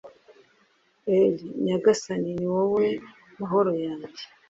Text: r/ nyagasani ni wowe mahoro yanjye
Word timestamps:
r/ 1.09 1.35
nyagasani 1.65 2.29
ni 2.37 2.47
wowe 2.53 2.85
mahoro 3.39 3.71
yanjye 3.85 4.23